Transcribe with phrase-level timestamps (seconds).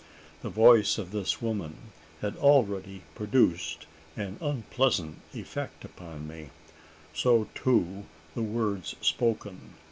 [0.41, 1.91] The voice of this woman
[2.21, 3.85] had already produced
[4.17, 6.49] an unpleasant effect upon me;
[7.13, 9.75] so, too, the words spoken.